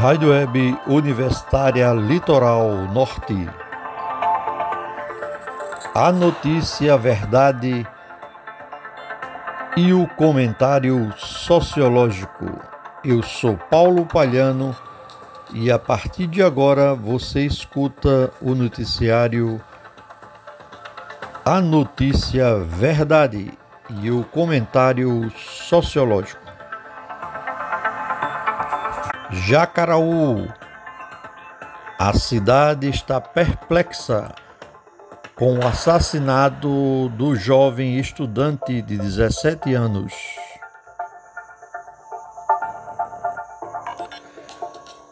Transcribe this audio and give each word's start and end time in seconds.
Rádio 0.00 0.30
Web 0.30 0.78
Universitária 0.86 1.92
Litoral 1.92 2.86
Norte. 2.92 3.50
A 5.92 6.12
notícia, 6.12 6.94
a 6.94 6.96
verdade 6.96 7.84
e 9.76 9.92
o 9.92 10.06
comentário 10.06 11.12
sociológico. 11.16 12.46
Eu 13.04 13.24
sou 13.24 13.56
Paulo 13.56 14.06
Palhano 14.06 14.74
e 15.52 15.68
a 15.68 15.80
partir 15.80 16.28
de 16.28 16.44
agora 16.44 16.94
você 16.94 17.44
escuta 17.44 18.32
o 18.40 18.54
noticiário 18.54 19.60
A 21.44 21.60
Notícia 21.60 22.56
Verdade 22.60 23.50
e 24.00 24.12
o 24.12 24.22
comentário 24.22 25.28
sociológico. 25.36 26.47
Jacaraú. 29.46 30.48
A 31.98 32.12
cidade 32.14 32.88
está 32.88 33.20
perplexa 33.20 34.34
com 35.34 35.58
o 35.58 35.66
assassinato 35.66 37.08
do 37.10 37.36
jovem 37.36 37.98
estudante 37.98 38.82
de 38.82 38.96
17 38.96 39.74
anos. 39.74 40.12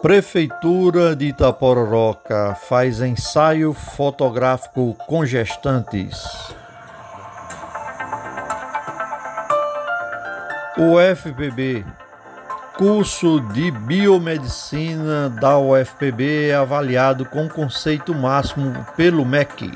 Prefeitura 0.02 1.14
de 1.14 1.26
Itapororoca 1.26 2.54
faz 2.68 3.00
ensaio 3.00 3.72
fotográfico 3.72 4.94
com 5.06 5.24
gestantes. 5.24 6.16
O 10.78 11.00
FPB 11.00 11.84
curso 12.76 13.40
de 13.40 13.70
biomedicina 13.70 15.30
da 15.30 15.58
UFPB 15.58 16.50
é 16.50 16.54
avaliado 16.54 17.24
com 17.24 17.48
conceito 17.48 18.14
máximo 18.14 18.86
pelo 18.94 19.24
MEC. 19.24 19.72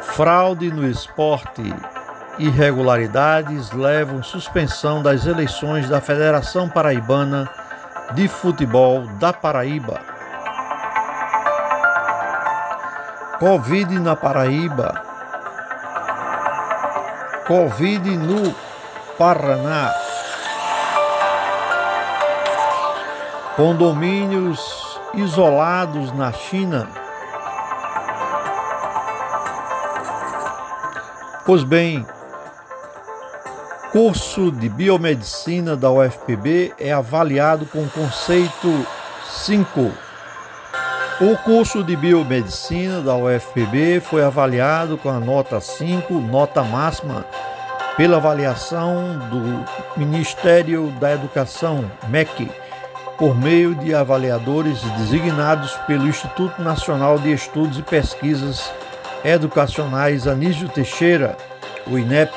Fraude 0.00 0.70
no 0.70 0.88
esporte. 0.88 1.62
Irregularidades 2.38 3.70
levam 3.72 4.22
suspensão 4.22 5.02
das 5.02 5.26
eleições 5.26 5.90
da 5.90 6.00
Federação 6.00 6.70
Paraibana 6.70 7.50
de 8.14 8.26
Futebol 8.28 9.06
da 9.18 9.32
Paraíba. 9.32 10.00
Covid 13.38 13.98
na 13.98 14.16
Paraíba 14.16 15.11
Covid 17.46 18.16
no 18.16 18.54
Paraná. 19.18 19.92
Condomínios 23.56 24.60
isolados 25.14 26.12
na 26.12 26.32
China. 26.32 26.88
Pois 31.44 31.64
bem, 31.64 32.06
curso 33.90 34.52
de 34.52 34.68
biomedicina 34.68 35.76
da 35.76 35.90
UFPB 35.90 36.74
é 36.78 36.92
avaliado 36.92 37.66
com 37.66 37.88
conceito 37.88 38.86
5 39.28 40.11
o 41.22 41.36
curso 41.36 41.84
de 41.84 41.94
biomedicina 41.94 43.00
da 43.00 43.14
UFPB 43.14 44.00
foi 44.00 44.24
avaliado 44.24 44.98
com 44.98 45.08
a 45.08 45.20
nota 45.20 45.60
5, 45.60 46.12
nota 46.14 46.64
máxima, 46.64 47.24
pela 47.96 48.16
avaliação 48.16 49.20
do 49.30 49.64
Ministério 49.96 50.88
da 50.98 51.12
Educação, 51.12 51.88
MEC, 52.08 52.50
por 53.16 53.38
meio 53.38 53.72
de 53.72 53.94
avaliadores 53.94 54.82
designados 54.98 55.76
pelo 55.86 56.08
Instituto 56.08 56.60
Nacional 56.60 57.20
de 57.20 57.32
Estudos 57.32 57.78
e 57.78 57.82
Pesquisas 57.82 58.72
Educacionais 59.24 60.26
Anísio 60.26 60.68
Teixeira, 60.68 61.36
o 61.86 61.96
INEP. 61.96 62.32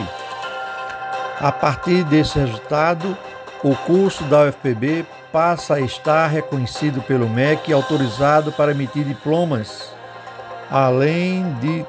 A 1.39 1.51
partir 1.51 2.03
desse 2.03 2.37
resultado, 2.37 3.17
o 3.63 3.75
curso 3.77 4.23
da 4.25 4.43
UFPB 4.43 5.07
passa 5.35 5.73
a 5.73 5.81
estar 5.81 6.27
reconhecido 6.27 7.01
pelo 7.01 7.27
MEC 7.27 7.69
e 7.69 7.73
autorizado 7.73 8.53
para 8.53 8.71
emitir 8.71 9.03
diplomas, 9.03 9.93
além 10.71 11.53
de 11.55 11.85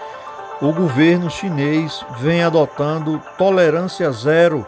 o 0.61 0.73
governo 0.73 1.31
chinês 1.31 2.05
vem 2.19 2.43
adotando 2.43 3.21
tolerância 3.39 4.11
zero 4.13 4.67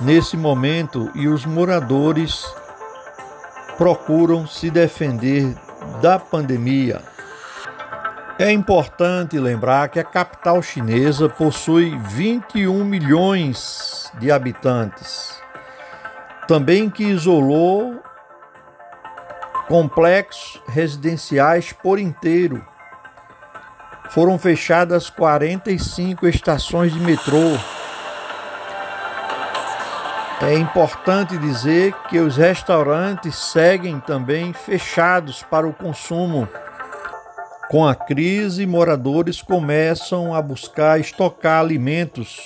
nesse 0.00 0.36
momento 0.36 1.10
e 1.14 1.28
os 1.28 1.46
moradores 1.46 2.44
procuram 3.78 4.46
se 4.46 4.70
defender 4.70 5.54
da 6.02 6.18
pandemia. 6.18 7.02
É 8.38 8.50
importante 8.50 9.38
lembrar 9.38 9.88
que 9.88 10.00
a 10.00 10.04
capital 10.04 10.62
chinesa 10.62 11.28
possui 11.28 11.96
21 11.98 12.84
milhões 12.84 14.10
de 14.18 14.32
habitantes, 14.32 15.40
também 16.48 16.90
que 16.90 17.04
isolou 17.04 18.02
complexos 19.68 20.60
residenciais 20.66 21.72
por 21.72 21.98
inteiro. 21.98 22.66
Foram 24.10 24.36
fechadas 24.36 25.08
45 25.08 26.26
estações 26.26 26.92
de 26.92 26.98
metrô. 26.98 27.56
É 30.42 30.54
importante 30.54 31.38
dizer 31.38 31.94
que 32.08 32.18
os 32.18 32.36
restaurantes 32.36 33.36
seguem 33.36 34.00
também 34.00 34.52
fechados 34.52 35.44
para 35.44 35.64
o 35.64 35.72
consumo. 35.72 36.48
Com 37.68 37.86
a 37.86 37.94
crise, 37.94 38.66
moradores 38.66 39.40
começam 39.42 40.34
a 40.34 40.42
buscar 40.42 40.98
estocar 40.98 41.60
alimentos, 41.60 42.40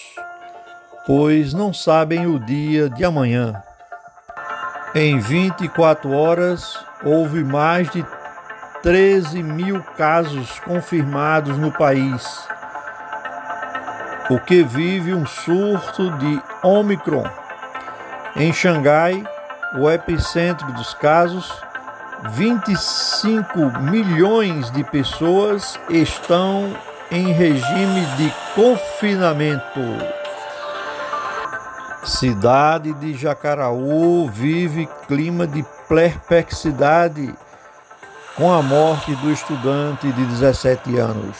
pois 1.06 1.54
não 1.54 1.72
sabem 1.72 2.26
o 2.26 2.38
dia 2.38 2.90
de 2.90 3.06
amanhã. 3.06 3.54
Em 4.94 5.18
24 5.18 6.12
horas, 6.12 6.78
houve 7.02 7.42
mais 7.42 7.88
de 7.88 8.04
13 8.84 9.42
mil 9.42 9.82
casos 9.96 10.60
confirmados 10.60 11.56
no 11.56 11.72
país, 11.72 12.46
o 14.28 14.38
que 14.38 14.62
vive 14.62 15.14
um 15.14 15.24
surto 15.24 16.10
de 16.18 16.42
Omicron. 16.62 17.24
Em 18.36 18.52
Xangai, 18.52 19.24
o 19.78 19.90
epicentro 19.90 20.70
dos 20.74 20.92
casos, 20.92 21.50
25 22.32 23.80
milhões 23.80 24.70
de 24.70 24.84
pessoas 24.84 25.80
estão 25.88 26.76
em 27.10 27.32
regime 27.32 28.04
de 28.18 28.30
confinamento. 28.54 29.80
Cidade 32.04 32.92
de 32.92 33.14
Jacaraú 33.14 34.28
vive 34.28 34.86
clima 35.08 35.46
de 35.46 35.64
perplexidade 35.88 37.34
com 38.36 38.52
a 38.52 38.60
morte 38.60 39.14
do 39.16 39.30
estudante 39.30 40.10
de 40.10 40.24
17 40.26 40.98
anos. 40.98 41.36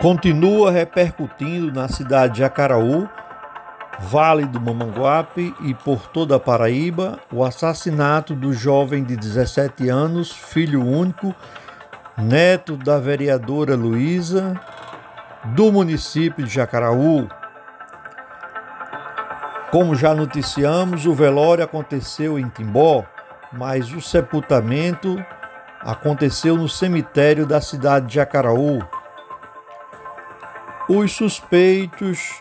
Continua 0.00 0.72
repercutindo 0.72 1.72
na 1.72 1.88
cidade 1.88 2.34
de 2.34 2.38
Jacaraú, 2.40 3.08
Vale 3.98 4.44
do 4.44 4.60
Mamanguape 4.60 5.54
e 5.62 5.72
por 5.72 6.06
toda 6.08 6.36
a 6.36 6.40
Paraíba 6.40 7.18
o 7.32 7.42
assassinato 7.42 8.34
do 8.34 8.52
jovem 8.52 9.02
de 9.02 9.16
17 9.16 9.88
anos, 9.88 10.30
filho 10.30 10.84
único, 10.84 11.34
neto 12.18 12.76
da 12.76 12.98
vereadora 12.98 13.74
Luísa, 13.74 14.60
do 15.44 15.72
município 15.72 16.44
de 16.44 16.52
Jacaraú. 16.52 17.26
Como 19.70 19.94
já 19.94 20.14
noticiamos, 20.14 21.06
o 21.06 21.14
velório 21.14 21.64
aconteceu 21.64 22.38
em 22.38 22.48
Timbó, 22.48 23.02
mas 23.52 23.92
o 23.92 24.00
sepultamento 24.00 25.16
aconteceu 25.80 26.56
no 26.56 26.68
cemitério 26.68 27.46
da 27.46 27.60
cidade 27.60 28.06
de 28.06 28.14
Jacaraú. 28.14 28.82
Os 30.88 31.12
suspeitos 31.12 32.40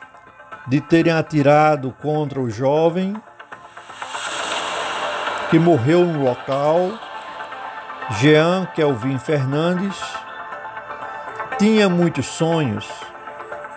de 0.68 0.82
terem 0.82 1.14
atirado 1.14 1.92
contra 2.02 2.40
o 2.40 2.50
jovem 2.50 3.16
que 5.50 5.60
morreu 5.60 6.06
no 6.06 6.24
local, 6.24 6.92
Jean 8.20 8.66
Kelvin 8.74 9.20
Fernandes, 9.20 9.96
tinha 11.58 11.88
muitos 11.88 12.26
sonhos. 12.26 12.90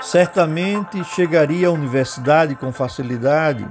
Certamente 0.01 1.03
chegaria 1.05 1.69
à 1.69 1.71
universidade 1.71 2.55
com 2.55 2.73
facilidade. 2.73 3.69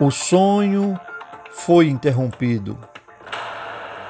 O 0.00 0.10
sonho 0.10 0.98
foi 1.52 1.88
interrompido. 1.88 2.78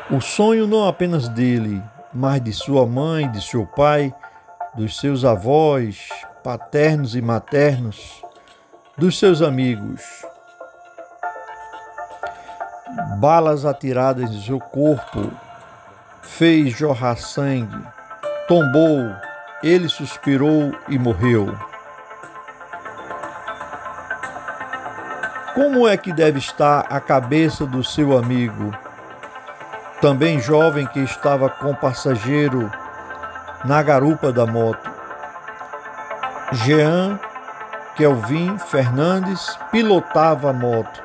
O 0.08 0.20
sonho 0.20 0.68
não 0.68 0.86
apenas 0.86 1.28
dele, 1.28 1.82
mas 2.14 2.40
de 2.40 2.52
sua 2.52 2.86
mãe, 2.86 3.28
de 3.28 3.42
seu 3.42 3.66
pai, 3.66 4.14
dos 4.72 5.00
seus 5.00 5.24
avós, 5.24 6.08
paternos 6.44 7.16
e 7.16 7.20
maternos, 7.20 8.22
dos 8.96 9.18
seus 9.18 9.42
amigos. 9.42 10.00
Balas 13.18 13.64
atiradas 13.64 14.30
em 14.30 14.40
seu 14.42 14.60
corpo 14.60 15.32
fez 16.22 16.70
jorrar 16.70 17.16
sangue, 17.16 17.84
tombou, 18.46 19.12
ele 19.60 19.88
suspirou 19.88 20.72
e 20.88 20.96
morreu. 21.00 21.52
Como 25.52 25.88
é 25.88 25.96
que 25.96 26.12
deve 26.12 26.38
estar 26.38 26.86
a 26.88 27.00
cabeça 27.00 27.66
do 27.66 27.82
seu 27.82 28.16
amigo, 28.16 28.72
também 30.00 30.40
jovem 30.40 30.86
que 30.86 31.00
estava 31.00 31.48
com 31.48 31.74
passageiro 31.74 32.70
na 33.64 33.82
garupa 33.82 34.32
da 34.32 34.46
moto? 34.46 34.90
Jean 36.52 37.18
Kelvin 37.96 38.58
Fernandes 38.58 39.58
pilotava 39.70 40.50
a 40.50 40.52
moto. 40.52 41.02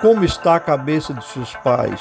Como 0.00 0.24
está 0.24 0.56
a 0.56 0.60
cabeça 0.60 1.12
de 1.12 1.24
seus 1.24 1.54
pais? 1.56 2.00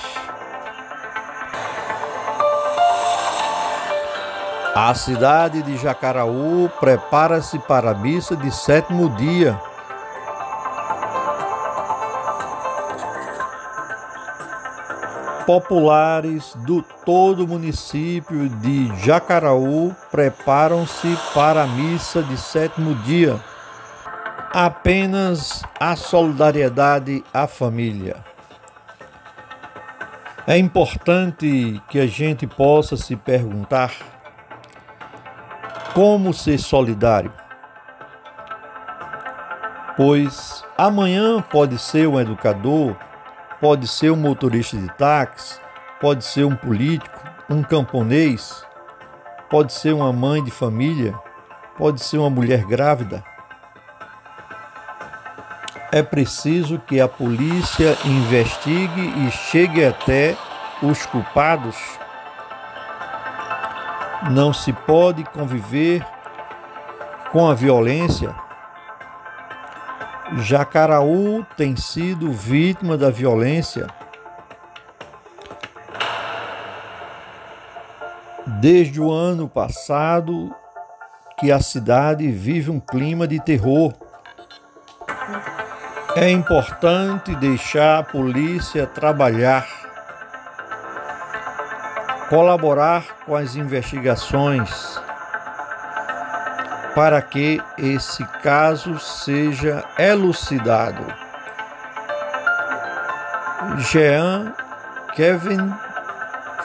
A 4.75 4.93
cidade 4.93 5.61
de 5.61 5.75
Jacaraú 5.77 6.71
prepara-se 6.79 7.59
para 7.59 7.91
a 7.91 7.93
missa 7.93 8.35
de 8.35 8.49
sétimo 8.51 9.09
dia. 9.15 9.59
Populares 15.49 16.53
do 16.57 16.83
todo 17.03 17.43
o 17.43 17.47
município 17.47 18.47
de 18.47 18.95
Jacaraú 19.03 19.95
preparam-se 20.11 21.17
para 21.33 21.63
a 21.63 21.65
missa 21.65 22.21
de 22.21 22.37
sétimo 22.37 22.93
dia. 22.97 23.35
Apenas 24.53 25.63
a 25.79 25.95
solidariedade 25.95 27.23
à 27.33 27.47
família. 27.47 28.17
É 30.45 30.55
importante 30.55 31.81
que 31.89 31.97
a 31.99 32.05
gente 32.05 32.45
possa 32.45 32.95
se 32.95 33.15
perguntar 33.15 33.91
como 35.95 36.31
ser 36.31 36.59
solidário. 36.59 37.33
Pois 39.97 40.63
amanhã 40.77 41.41
pode 41.41 41.79
ser 41.79 42.07
um 42.07 42.19
educador 42.19 42.95
Pode 43.59 43.89
ser 43.89 44.09
um 44.09 44.15
motorista 44.15 44.77
de 44.77 44.87
táxi, 44.93 45.59
pode 45.99 46.23
ser 46.23 46.45
um 46.45 46.55
político, 46.55 47.19
um 47.49 47.61
camponês, 47.61 48.65
pode 49.49 49.73
ser 49.73 49.93
uma 49.93 50.13
mãe 50.13 50.41
de 50.41 50.49
família, 50.49 51.13
pode 51.77 52.01
ser 52.01 52.19
uma 52.19 52.29
mulher 52.29 52.63
grávida. 52.63 53.21
É 55.91 56.01
preciso 56.01 56.79
que 56.79 57.01
a 57.01 57.07
polícia 57.07 57.97
investigue 58.05 59.27
e 59.27 59.31
chegue 59.31 59.83
até 59.83 60.37
os 60.81 61.05
culpados. 61.05 61.75
Não 64.31 64.53
se 64.53 64.71
pode 64.71 65.25
conviver 65.25 66.05
com 67.31 67.49
a 67.49 67.53
violência 67.53 68.33
Jacaraú 70.37 71.43
tem 71.57 71.75
sido 71.75 72.31
vítima 72.31 72.95
da 72.97 73.09
violência 73.09 73.87
desde 78.59 79.01
o 79.01 79.11
ano 79.11 79.49
passado 79.49 80.53
que 81.39 81.51
a 81.51 81.59
cidade 81.59 82.29
vive 82.29 82.69
um 82.69 82.79
clima 82.79 83.27
de 83.27 83.39
terror. 83.39 83.93
É 86.15 86.29
importante 86.29 87.35
deixar 87.35 87.99
a 87.99 88.03
polícia 88.03 88.85
trabalhar, 88.85 89.67
colaborar 92.29 93.19
com 93.25 93.35
as 93.35 93.55
investigações 93.55 94.99
para 96.95 97.21
que 97.21 97.61
esse 97.77 98.25
caso 98.41 98.99
seja 98.99 99.83
elucidado. 99.97 101.05
Jean 103.79 104.53
Kevin 105.15 105.73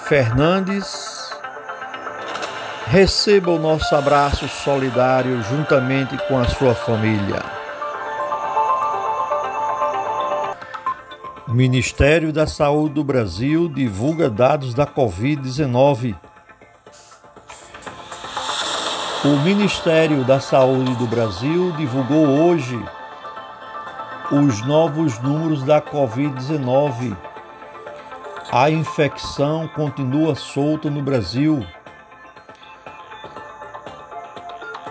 Fernandes, 0.05 1.31
receba 2.87 3.51
o 3.51 3.59
nosso 3.59 3.97
abraço 3.97 4.47
solidário 4.47 5.43
juntamente 5.45 6.17
com 6.29 6.39
a 6.39 6.45
sua 6.45 6.75
família. 6.75 7.43
O 11.49 11.53
Ministério 11.53 12.33
da 12.33 12.47
Saúde 12.47 12.97
do 12.97 13.03
Brasil 13.03 13.67
divulga 13.67 14.29
dados 14.29 14.75
da 14.75 14.87
Covid-19 14.87 16.15
o 19.25 19.41
Ministério 19.43 20.23
da 20.23 20.39
Saúde 20.39 20.95
do 20.97 21.07
Brasil 21.07 21.73
divulgou 21.73 22.27
hoje 22.27 22.79
os 24.31 24.61
novos 24.67 25.19
números 25.21 25.63
da 25.63 25.81
Covid-19 25.81 27.17
a 28.53 28.69
infecção 28.71 29.67
continua 29.67 30.35
solta 30.35 30.91
no 30.91 31.01
Brasil. 31.03 31.67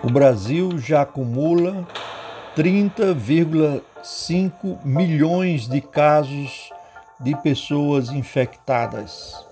O 0.04 0.12
Brasil 0.12 0.80
já 0.80 1.04
acumula 1.04 1.88
30,5 2.58 4.84
milhões 4.84 5.68
de 5.68 5.80
casos 5.80 6.72
de 7.20 7.38
pessoas 7.38 8.10
infectadas 8.10 9.43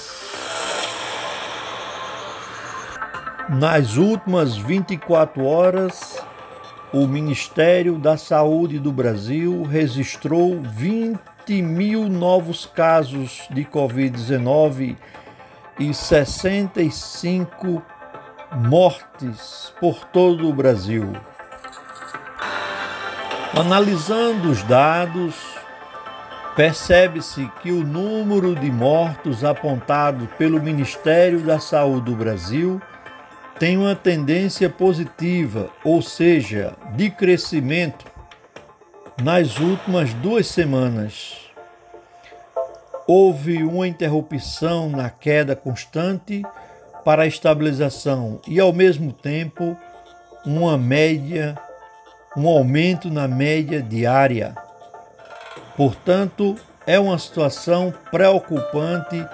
Nas 3.48 3.96
últimas 3.96 4.56
24 4.56 5.44
horas, 5.44 6.20
o 6.92 7.06
Ministério 7.06 7.98
da 7.98 8.16
Saúde 8.16 8.78
do 8.78 8.90
Brasil 8.90 9.64
registrou 9.64 10.60
20 10.62 11.33
mil 11.52 12.08
novos 12.08 12.66
casos 12.66 13.46
de 13.50 13.64
Covid-19 13.64 14.96
e 15.78 15.92
65 15.92 17.82
mortes 18.52 19.72
por 19.80 20.04
todo 20.06 20.48
o 20.48 20.52
Brasil. 20.52 21.12
Analisando 23.56 24.50
os 24.50 24.62
dados, 24.62 25.34
percebe-se 26.56 27.50
que 27.62 27.70
o 27.70 27.84
número 27.84 28.54
de 28.54 28.70
mortos 28.70 29.44
apontado 29.44 30.28
pelo 30.38 30.62
Ministério 30.62 31.40
da 31.40 31.58
Saúde 31.58 32.10
do 32.10 32.16
Brasil 32.16 32.80
tem 33.58 33.76
uma 33.76 33.94
tendência 33.94 34.68
positiva, 34.68 35.70
ou 35.84 36.02
seja, 36.02 36.74
de 36.96 37.10
crescimento, 37.10 38.04
nas 39.22 39.58
últimas 39.58 40.12
duas 40.14 40.46
semanas. 40.46 41.36
Houve 43.06 43.62
uma 43.62 43.86
interrupção 43.86 44.88
na 44.88 45.10
queda 45.10 45.54
constante 45.54 46.42
para 47.04 47.24
a 47.24 47.26
estabilização 47.26 48.40
e, 48.46 48.58
ao 48.58 48.72
mesmo 48.72 49.12
tempo, 49.12 49.76
uma 50.44 50.78
média 50.78 51.58
um 52.36 52.48
aumento 52.48 53.10
na 53.10 53.28
média 53.28 53.80
diária. 53.80 54.56
Portanto, 55.76 56.56
é 56.86 56.98
uma 56.98 57.18
situação 57.18 57.94
preocupante 58.10 59.24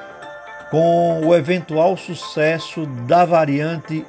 com 0.71 1.27
o 1.27 1.35
eventual 1.35 1.97
sucesso 1.97 2.87
da 3.07 3.25
variante 3.25 4.05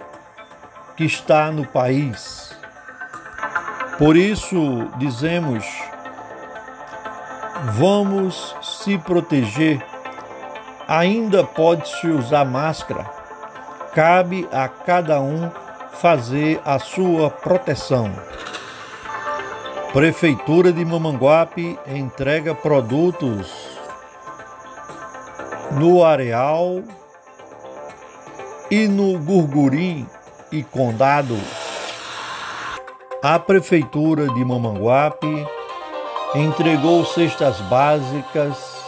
que 0.96 1.06
está 1.06 1.52
no 1.52 1.66
país. 1.66 2.51
Por 3.98 4.16
isso, 4.16 4.88
dizemos: 4.98 5.66
vamos 7.74 8.56
se 8.62 8.98
proteger. 8.98 9.84
Ainda 10.88 11.44
pode-se 11.44 12.08
usar 12.08 12.44
máscara. 12.44 13.06
Cabe 13.94 14.48
a 14.52 14.68
cada 14.68 15.22
um 15.22 15.50
fazer 15.94 16.60
a 16.66 16.80
sua 16.80 17.30
proteção. 17.30 18.12
Prefeitura 19.94 20.72
de 20.72 20.84
Mamanguape 20.84 21.78
entrega 21.86 22.56
produtos 22.56 23.78
no 25.72 26.04
Areal 26.04 26.82
e 28.70 28.88
no 28.88 29.20
Gurgurim 29.20 30.08
e 30.52 30.64
Condado. 30.64 31.38
A 33.24 33.38
Prefeitura 33.38 34.28
de 34.30 34.44
Mamanguape 34.44 35.46
entregou 36.34 37.06
cestas 37.06 37.62
básicas 37.62 38.84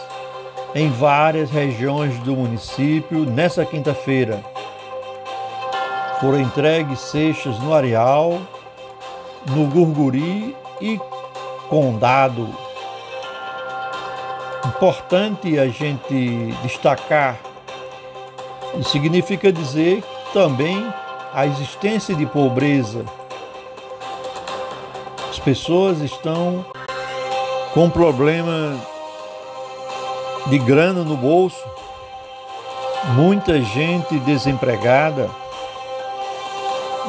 em 0.74 0.90
várias 0.90 1.52
regiões 1.52 2.18
do 2.18 2.34
município 2.34 3.20
nessa 3.20 3.64
quinta-feira. 3.64 4.44
Foram 6.20 6.40
entregues 6.40 6.98
cestas 6.98 7.60
no 7.60 7.72
Areal, 7.72 8.40
no 9.46 9.68
Gurguri 9.68 10.56
e 10.80 11.00
condado. 11.68 12.48
Importante 14.66 15.60
a 15.60 15.68
gente 15.68 16.52
destacar, 16.60 17.38
e 18.76 18.82
significa 18.82 19.52
dizer 19.52 20.02
também 20.32 20.84
a 21.32 21.46
existência 21.46 22.16
de 22.16 22.26
pobreza. 22.26 23.04
As 25.44 25.52
pessoas 25.58 26.00
estão 26.00 26.64
com 27.74 27.90
problema 27.90 28.80
de 30.46 30.58
grana 30.58 31.04
no 31.04 31.18
bolso, 31.18 31.62
muita 33.14 33.60
gente 33.60 34.18
desempregada. 34.20 35.28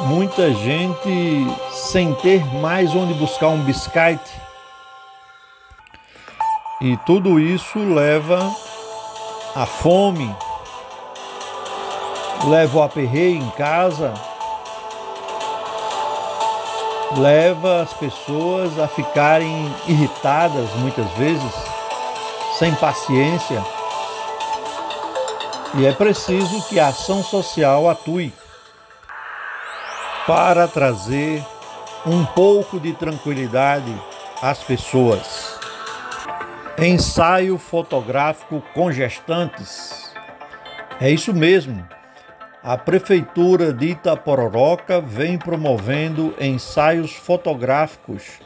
Muita 0.00 0.52
gente 0.52 1.46
sem 1.72 2.12
ter 2.16 2.44
mais 2.56 2.94
onde 2.94 3.14
buscar 3.14 3.48
um 3.48 3.62
biscate. 3.62 4.30
E 6.82 6.94
tudo 7.06 7.40
isso 7.40 7.78
leva 7.78 8.54
à 9.54 9.64
fome, 9.64 10.36
leva 12.44 12.78
o 12.80 12.82
aperreio 12.82 13.38
em 13.38 13.50
casa, 13.52 14.12
leva 17.16 17.82
as 17.82 17.92
pessoas 17.94 18.78
a 18.78 18.86
ficarem 18.86 19.74
irritadas 19.88 20.70
muitas 20.76 21.10
vezes, 21.12 21.52
sem 22.58 22.74
paciência. 22.74 23.62
E 25.78 25.86
é 25.86 25.92
preciso 25.92 26.66
que 26.68 26.78
a 26.78 26.88
ação 26.88 27.22
social 27.22 27.88
atue 27.88 28.32
para 30.26 30.66
trazer 30.66 31.44
um 32.04 32.24
pouco 32.24 32.78
de 32.78 32.92
tranquilidade 32.92 33.94
às 34.42 34.58
pessoas. 34.58 35.58
Ensaio 36.78 37.58
fotográfico 37.58 38.62
com 38.74 38.92
gestantes. 38.92 40.14
É 41.00 41.10
isso 41.10 41.32
mesmo. 41.32 41.86
A 42.66 42.76
Prefeitura 42.76 43.72
de 43.72 43.90
Itapororoca 43.90 45.00
vem 45.00 45.38
promovendo 45.38 46.34
ensaios 46.40 47.12
fotográficos 47.12 48.40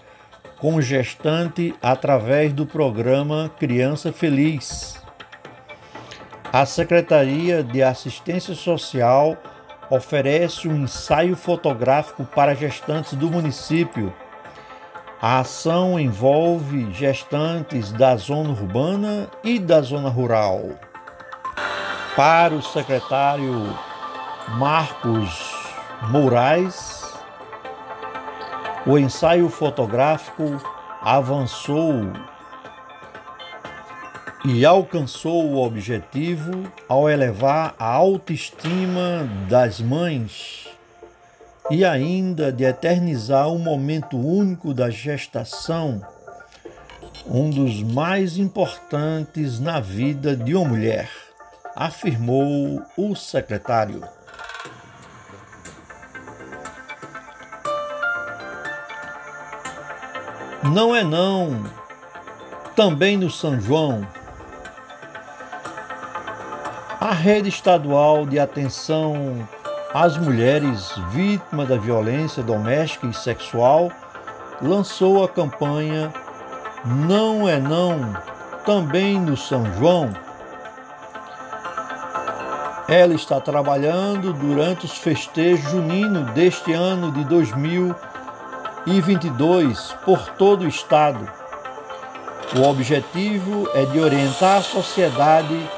com 0.58 0.78
gestante 0.78 1.74
através 1.80 2.52
do 2.52 2.66
programa 2.66 3.50
Criança 3.58 4.12
Feliz. 4.12 5.02
A 6.52 6.66
Secretaria 6.66 7.62
de 7.64 7.82
Assistência 7.82 8.54
Social 8.54 9.38
oferece 9.88 10.68
um 10.68 10.82
ensaio 10.82 11.34
fotográfico 11.34 12.22
para 12.22 12.54
gestantes 12.54 13.14
do 13.14 13.30
município. 13.30 14.12
A 15.18 15.38
ação 15.38 15.98
envolve 15.98 16.92
gestantes 16.92 17.90
da 17.90 18.14
zona 18.16 18.50
urbana 18.50 19.30
e 19.42 19.58
da 19.58 19.80
zona 19.80 20.10
rural. 20.10 20.60
Para 22.14 22.52
o 22.52 22.60
secretário 22.60 23.74
Marcos 24.58 25.54
Moraes, 26.10 27.04
o 28.84 28.98
ensaio 28.98 29.48
fotográfico 29.48 30.60
avançou 31.00 32.10
e 34.44 34.66
alcançou 34.66 35.46
o 35.46 35.64
objetivo 35.64 36.64
ao 36.88 37.08
elevar 37.08 37.74
a 37.78 37.86
autoestima 37.86 39.28
das 39.48 39.80
mães 39.80 40.68
e 41.70 41.84
ainda 41.84 42.50
de 42.50 42.64
eternizar 42.64 43.48
um 43.48 43.58
momento 43.58 44.18
único 44.18 44.74
da 44.74 44.90
gestação, 44.90 46.04
um 47.24 47.50
dos 47.50 47.84
mais 47.84 48.36
importantes 48.36 49.60
na 49.60 49.78
vida 49.78 50.36
de 50.36 50.56
uma 50.56 50.68
mulher, 50.68 51.08
afirmou 51.76 52.82
o 52.96 53.14
secretário. 53.14 54.02
Não 60.72 60.94
é 60.94 61.02
não, 61.02 61.64
também 62.76 63.16
no 63.16 63.28
São 63.28 63.60
João 63.60 64.06
a 67.00 67.12
rede 67.12 67.48
estadual 67.48 68.24
de 68.24 68.38
atenção 68.38 69.48
às 69.92 70.16
mulheres 70.16 70.92
vítimas 71.10 71.66
da 71.66 71.76
violência 71.76 72.40
doméstica 72.40 73.08
e 73.08 73.12
sexual 73.12 73.90
lançou 74.62 75.24
a 75.24 75.28
campanha 75.28 76.12
Não 76.84 77.48
é 77.48 77.58
Não, 77.58 78.14
também 78.64 79.18
no 79.18 79.36
São 79.36 79.64
João. 79.76 80.12
Ela 82.86 83.14
está 83.14 83.40
trabalhando 83.40 84.32
durante 84.32 84.84
os 84.84 84.92
festejos 84.92 85.68
juninos 85.68 86.30
deste 86.32 86.72
ano 86.72 87.10
de 87.10 87.24
2022 88.86 89.94
por 90.04 90.18
todo 90.30 90.62
o 90.62 90.68
estado. 90.68 91.28
O 92.56 92.62
objetivo 92.68 93.68
é 93.74 93.84
de 93.84 94.00
orientar 94.00 94.58
a 94.58 94.62
sociedade 94.62 95.70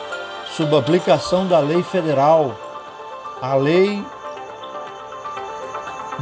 sob 0.57 0.75
a 0.75 0.79
aplicação 0.79 1.47
da 1.47 1.59
lei 1.59 1.83
federal, 1.83 2.57
a 3.41 3.55
lei 3.55 4.05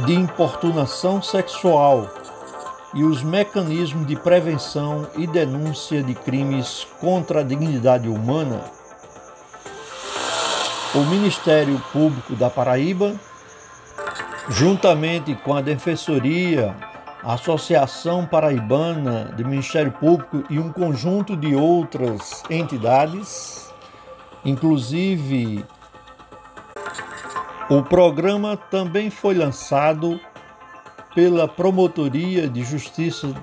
de 0.05 0.13
importunação 0.13 1.21
sexual 1.21 2.09
e 2.93 3.03
os 3.03 3.23
mecanismos 3.23 4.05
de 4.07 4.15
prevenção 4.15 5.07
e 5.15 5.27
denúncia 5.27 6.01
de 6.01 6.13
crimes 6.15 6.85
contra 6.99 7.41
a 7.41 7.43
dignidade 7.43 8.09
humana, 8.09 8.61
o 10.93 10.99
Ministério 11.01 11.81
Público 11.93 12.35
da 12.35 12.49
Paraíba, 12.49 13.15
juntamente 14.49 15.35
com 15.35 15.55
a 15.55 15.61
Defensoria, 15.61 16.75
a 17.23 17.33
Associação 17.33 18.25
Paraibana 18.25 19.33
de 19.35 19.43
Ministério 19.43 19.91
Público 19.91 20.43
e 20.49 20.59
um 20.59 20.71
conjunto 20.71 21.37
de 21.37 21.55
outras 21.55 22.43
entidades, 22.49 23.71
inclusive 24.43 25.63
o 27.69 27.83
programa 27.83 28.57
também 28.57 29.09
foi 29.09 29.35
lançado 29.35 30.19
pela 31.13 31.47
Promotoria 31.47 32.47
de 32.49 32.63
Justiça 32.63 33.33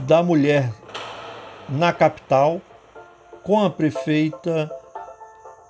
da 0.00 0.22
Mulher 0.22 0.72
na 1.68 1.92
capital, 1.92 2.60
com 3.42 3.62
a 3.64 3.70
prefeita 3.70 4.70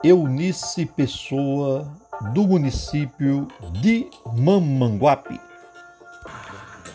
Eunice 0.03 0.87
Pessoa, 0.87 1.87
do 2.33 2.47
município 2.47 3.49
de 3.73 4.09
Mamanguape. 4.33 5.41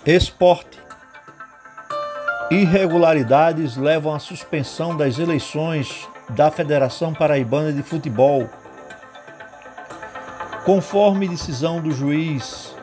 Esporte. 0.05 0.79
Irregularidades 2.51 3.75
levam 3.75 4.13
à 4.13 4.19
suspensão 4.19 4.95
das 4.95 5.17
eleições 5.17 6.07
da 6.29 6.51
Federação 6.51 7.13
Paraibana 7.13 7.73
de 7.73 7.81
Futebol. 7.81 8.47
Conforme 10.63 11.27
decisão 11.27 11.81
do 11.81 11.91
juiz 11.91 12.75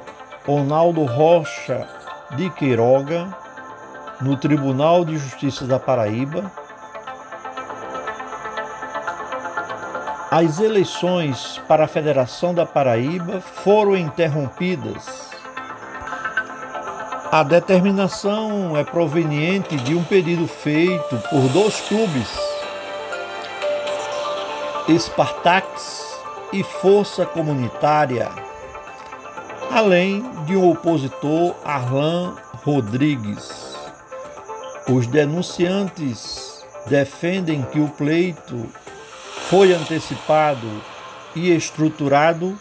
Ronaldo 0.44 1.04
Rocha 1.04 1.88
de 2.36 2.50
Queiroga, 2.50 3.42
no 4.22 4.36
Tribunal 4.36 5.04
de 5.04 5.18
Justiça 5.18 5.66
da 5.66 5.80
Paraíba. 5.80 6.50
As 10.32 10.58
eleições 10.60 11.60
para 11.68 11.84
a 11.84 11.86
Federação 11.86 12.54
da 12.54 12.64
Paraíba 12.64 13.38
foram 13.38 13.94
interrompidas. 13.94 15.30
A 17.30 17.42
determinação 17.42 18.74
é 18.74 18.82
proveniente 18.82 19.76
de 19.76 19.94
um 19.94 20.02
pedido 20.02 20.48
feito 20.48 21.18
por 21.28 21.48
dois 21.50 21.82
clubes, 21.82 22.34
Spartax 24.88 26.18
e 26.50 26.62
Força 26.62 27.26
Comunitária 27.26 28.30
além 29.72 30.22
de 30.44 30.54
um 30.54 30.70
opositor, 30.70 31.54
Arlan 31.64 32.34
Rodrigues. 32.62 33.74
Os 34.86 35.06
denunciantes 35.06 36.62
defendem 36.86 37.62
que 37.62 37.80
o 37.80 37.88
pleito 37.88 38.66
foi 39.52 39.74
antecipado 39.74 40.66
e 41.36 41.54
estruturado 41.54 42.58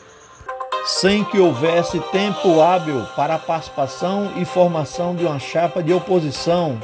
sem 0.86 1.24
que 1.24 1.40
houvesse 1.40 2.02
tempo 2.12 2.60
hábil 2.60 3.06
para 3.16 3.36
a 3.36 3.40
participação 3.40 4.34
e 4.36 4.44
formação 4.44 5.16
de 5.16 5.24
uma 5.24 5.40
chapa 5.40 5.82
de 5.82 5.94
oposição. 5.94 6.78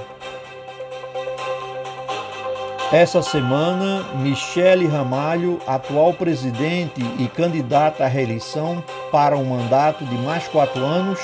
Essa 2.89 3.21
semana, 3.21 4.05
Michele 4.15 4.87
Ramalho, 4.87 5.59
atual 5.67 6.13
presidente 6.13 7.01
e 7.19 7.27
candidata 7.27 8.05
à 8.05 8.07
reeleição, 8.07 8.81
para 9.11 9.35
um 9.35 9.43
mandato 9.43 10.05
de 10.05 10.15
mais 10.19 10.47
quatro 10.47 10.85
anos, 10.85 11.19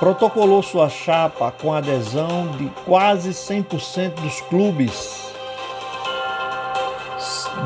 protocolou 0.00 0.60
sua 0.60 0.88
chapa 0.88 1.52
com 1.52 1.72
adesão 1.72 2.48
de 2.58 2.68
quase 2.84 3.30
100% 3.30 4.14
dos 4.14 4.40
clubes 4.40 5.25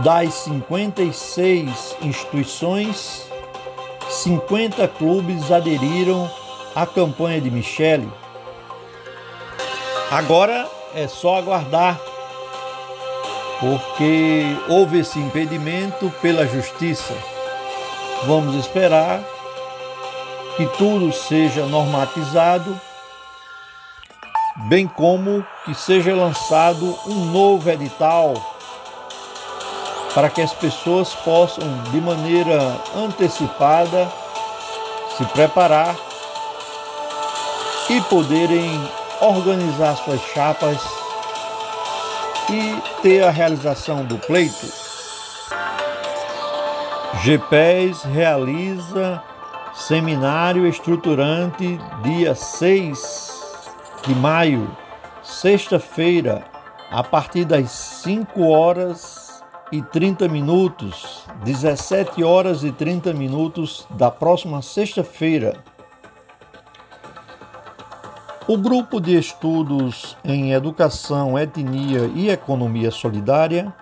das 0.03 0.35
56 0.35 1.97
instituições, 2.03 3.29
50 4.09 4.89
clubes 4.89 5.53
aderiram 5.53 6.31
à 6.75 6.87
campanha 6.87 7.41
de 7.41 7.51
Michele. 7.51 8.11
Agora 10.11 10.69
é 10.95 11.07
só 11.07 11.37
aguardar, 11.37 12.01
porque 13.61 14.43
houve 14.69 15.01
esse 15.01 15.19
impedimento 15.19 16.11
pela 16.23 16.47
justiça. 16.47 17.15
Vamos 18.27 18.55
esperar 18.55 19.23
que 20.57 20.67
tudo 20.79 21.13
seja 21.13 21.67
normatizado, 21.67 22.79
bem 24.69 24.87
como 24.87 25.47
que 25.65 25.75
seja 25.75 26.15
lançado 26.15 26.99
um 27.07 27.27
novo 27.27 27.71
edital 27.71 28.35
para 30.15 30.29
que 30.29 30.43
as 30.43 30.53
pessoas 30.53 31.15
possam, 31.15 31.65
de 31.91 32.01
maneira 32.01 32.77
antecipada, 32.97 34.11
se 35.17 35.25
preparar 35.27 35.95
e 37.89 38.01
poderem 38.03 38.89
organizar 39.21 39.97
suas 39.97 40.21
chapas 40.23 40.81
e 42.49 43.03
ter 43.03 43.23
a 43.23 43.31
realização 43.31 44.05
do 44.05 44.19
pleito. 44.19 44.67
GPES 47.23 48.05
realiza 48.05 49.23
seminário 49.75 50.67
estruturante 50.67 51.79
dia 52.03 52.35
6 52.35 53.31
de 54.03 54.15
maio, 54.15 54.75
sexta-feira, 55.23 56.45
a 56.91 57.03
partir 57.03 57.45
das 57.45 57.71
5 57.71 58.49
horas 58.49 59.20
e 59.73 59.81
30 59.81 60.27
minutos, 60.29 61.25
17 61.45 62.25
horas 62.25 62.65
e 62.65 62.73
30 62.73 63.13
minutos 63.13 63.87
da 63.91 64.11
próxima 64.11 64.63
sexta-feira. 64.63 65.63
O 68.49 68.59
grupo 68.59 69.01
de 69.01 69.17
estudos 69.17 70.17
em 70.25 70.53
educação, 70.53 71.39
etnia 71.39 72.11
e 72.15 72.31
economia 72.31 72.91
solidária 72.91 73.73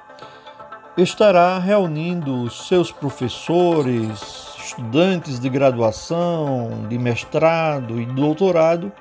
estará 0.95 1.59
reunindo 1.59 2.51
seus 2.51 2.93
professores, 2.93 4.21
estudantes 4.59 5.41
de 5.41 5.49
graduação, 5.49 6.87
de 6.89 6.99
mestrado 6.99 7.99
e 7.99 8.05
doutorado 8.05 8.93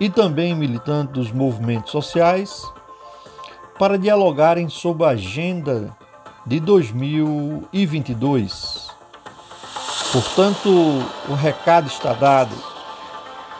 e 0.00 0.08
também 0.08 0.54
militantes 0.54 1.12
dos 1.12 1.32
movimentos 1.32 1.92
sociais 1.92 2.64
para 3.78 3.98
dialogarem 3.98 4.68
sobre 4.68 5.04
a 5.04 5.10
agenda 5.10 5.96
de 6.46 6.60
2022. 6.60 8.90
Portanto, 10.12 10.68
o 11.28 11.34
recado 11.34 11.86
está 11.86 12.12
dado. 12.12 12.54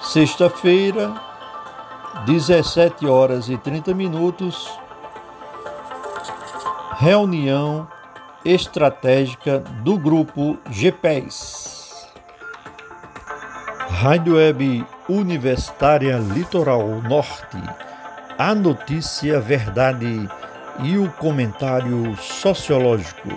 Sexta-feira, 0.02 1.14
17 2.26 3.06
horas 3.06 3.48
e 3.48 3.56
30 3.56 3.94
minutos, 3.94 4.70
reunião 6.98 7.88
estratégica 8.44 9.60
do 9.82 9.96
grupo 9.96 10.58
GPES. 10.68 12.06
Rádio 13.88 14.34
Web 14.34 14.84
Universitária 15.08 16.18
Litoral 16.18 16.86
Norte. 17.02 17.56
A 18.38 18.54
notícia, 18.54 19.38
verdade 19.38 20.28
e 20.80 20.96
o 20.96 21.10
comentário 21.12 22.16
sociológico. 22.16 23.28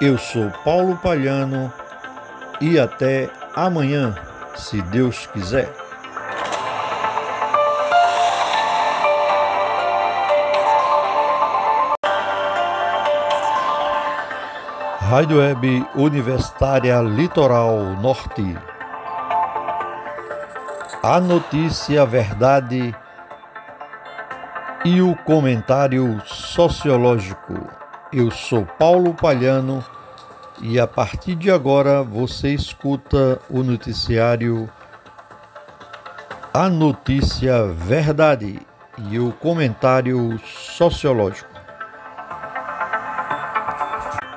Eu 0.00 0.16
sou 0.16 0.50
Paulo 0.64 0.96
Palhano 0.96 1.72
e 2.60 2.78
até 2.78 3.28
amanhã, 3.54 4.14
se 4.54 4.80
Deus 4.82 5.26
quiser. 5.26 5.68
Rádio 15.00 15.38
Web 15.38 15.86
Universitária 15.94 17.00
Litoral 17.00 17.76
Norte. 18.00 18.56
A 21.02 21.20
notícia, 21.20 22.06
verdade 22.06 22.94
e 24.86 25.02
o 25.02 25.16
comentário 25.16 26.22
sociológico. 26.24 27.54
Eu 28.12 28.30
sou 28.30 28.64
Paulo 28.64 29.12
Palhano 29.12 29.84
e 30.62 30.78
a 30.78 30.86
partir 30.86 31.34
de 31.34 31.50
agora 31.50 32.04
você 32.04 32.54
escuta 32.54 33.40
o 33.50 33.64
noticiário 33.64 34.70
A 36.54 36.68
Notícia 36.68 37.66
Verdade 37.66 38.60
e 39.10 39.18
o 39.18 39.32
comentário 39.32 40.38
sociológico. 40.44 41.50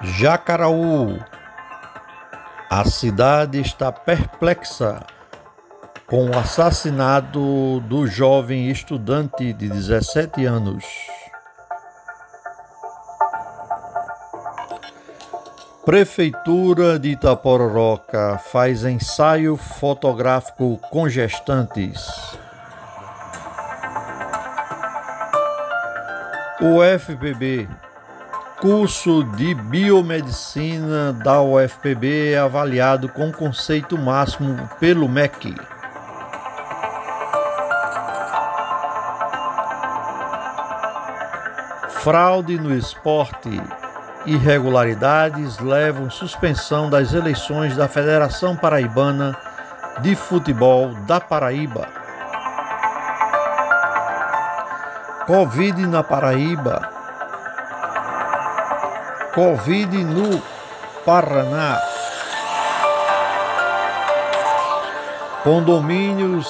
Jacaraú. 0.02 1.20
A 2.72 2.86
cidade 2.86 3.62
está 3.62 3.92
perplexa 3.92 5.06
com 6.10 6.28
o 6.28 6.38
assassinato 6.38 7.80
do 7.82 8.08
jovem 8.08 8.72
estudante 8.72 9.54
de 9.54 9.70
17 9.70 10.44
anos. 10.44 10.84
Prefeitura 15.86 16.98
de 16.98 17.10
Itapororoca 17.10 18.40
faz 18.52 18.84
ensaio 18.84 19.56
fotográfico 19.56 20.80
com 20.90 21.08
gestantes. 21.08 22.08
O 26.60 26.84
FPB, 26.84 27.70
curso 28.60 29.24
de 29.36 29.54
biomedicina 29.54 31.14
da 31.14 31.40
UFPB, 31.40 32.34
é 32.34 32.40
avaliado 32.40 33.08
com 33.10 33.32
conceito 33.32 33.96
máximo 33.96 34.68
pelo 34.80 35.08
MEC. 35.08 35.56
Fraude 42.00 42.58
no 42.58 42.74
esporte. 42.74 43.62
Irregularidades 44.26 45.60
levam 45.60 46.10
suspensão 46.10 46.90
das 46.90 47.14
eleições 47.14 47.76
da 47.76 47.90
Federação 47.90 48.56
Paraibana 48.56 49.38
de 50.00 50.16
Futebol 50.16 50.94
da 51.06 51.20
Paraíba. 51.20 51.90
Covid 55.28 55.86
na 55.88 56.02
Paraíba. 56.02 56.90
Covid 59.36 60.02
no 60.06 60.42
Paraná. 61.06 61.82
Condomínios 65.44 66.48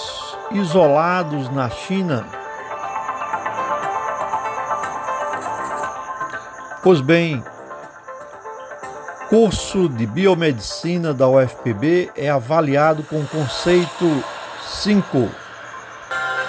isolados 0.51 1.49
na 1.49 1.71
China. 1.71 2.38
Pois 6.89 7.01
bem, 7.01 7.43
curso 9.29 9.87
de 9.87 10.07
biomedicina 10.07 11.13
da 11.13 11.27
UFPB 11.27 12.09
é 12.17 12.31
avaliado 12.31 13.03
com 13.03 13.23
conceito 13.27 14.23
5. 14.65 15.29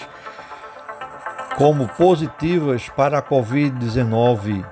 como 1.57 1.89
positivas 1.89 2.89
para 2.89 3.19
a 3.19 3.23
Covid-19 3.23 4.65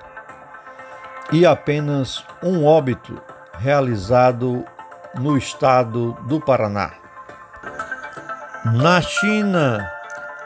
e 1.32 1.44
apenas 1.44 2.24
um 2.42 2.64
óbito 2.64 3.20
realizado 3.58 4.64
no 5.18 5.36
estado 5.36 6.16
do 6.26 6.40
Paraná. 6.40 6.92
Na 8.64 9.00
China, 9.00 9.90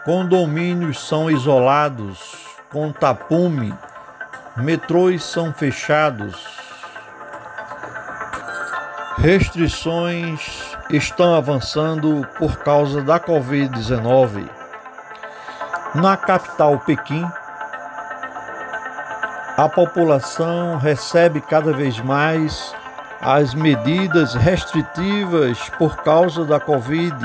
condomínios 0.04 1.06
são 1.06 1.30
isolados 1.30 2.46
com 2.70 2.90
tapume, 2.90 3.74
metrôs 4.56 5.22
são 5.24 5.52
fechados, 5.52 6.53
Restrições 9.16 10.76
estão 10.90 11.34
avançando 11.34 12.26
por 12.36 12.56
causa 12.58 13.00
da 13.00 13.18
Covid-19. 13.18 14.48
Na 15.94 16.16
capital 16.16 16.78
Pequim, 16.80 17.24
a 19.56 19.68
população 19.68 20.76
recebe 20.76 21.40
cada 21.40 21.72
vez 21.72 22.00
mais 22.00 22.74
as 23.20 23.54
medidas 23.54 24.34
restritivas 24.34 25.70
por 25.78 25.96
causa 25.98 26.44
da 26.44 26.58
Covid. 26.58 27.16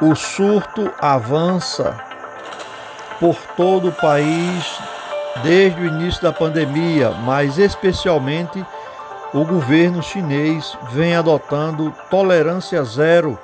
O 0.00 0.14
surto 0.14 0.90
avança 1.00 1.94
por 3.18 3.36
todo 3.56 3.88
o 3.88 3.92
país 3.92 4.80
desde 5.42 5.80
o 5.80 5.86
início 5.86 6.22
da 6.22 6.32
pandemia, 6.32 7.10
mas 7.10 7.58
especialmente 7.58 8.64
o 9.32 9.46
governo 9.46 10.02
chinês 10.02 10.76
vem 10.90 11.16
adotando 11.16 11.92
tolerância 12.10 12.84
zero 12.84 13.38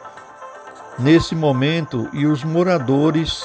nesse 0.98 1.34
momento 1.34 2.10
e 2.12 2.26
os 2.26 2.44
moradores 2.44 3.42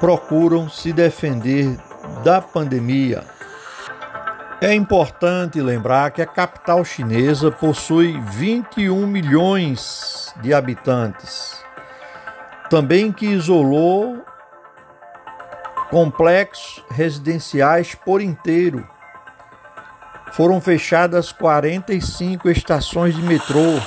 procuram 0.00 0.70
se 0.70 0.90
defender 0.92 1.78
da 2.24 2.40
pandemia. 2.40 3.24
É 4.60 4.72
importante 4.72 5.60
lembrar 5.60 6.12
que 6.12 6.22
a 6.22 6.26
capital 6.26 6.84
chinesa 6.84 7.50
possui 7.50 8.18
21 8.18 9.06
milhões 9.06 10.32
de 10.40 10.54
habitantes, 10.54 11.62
também 12.70 13.12
que 13.12 13.26
isolou 13.26 14.24
complexos 15.90 16.82
residenciais 16.90 17.94
por 17.94 18.22
inteiro 18.22 18.88
foram 20.32 20.60
fechadas 20.60 21.30
45 21.30 22.48
estações 22.48 23.14
de 23.14 23.22
metrô 23.22 23.78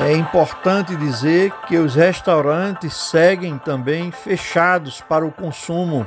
É 0.00 0.12
importante 0.12 0.96
dizer 0.96 1.52
que 1.66 1.76
os 1.76 1.94
restaurantes 1.94 2.94
seguem 2.94 3.58
também 3.58 4.10
fechados 4.10 5.00
para 5.00 5.26
o 5.26 5.32
consumo. 5.32 6.06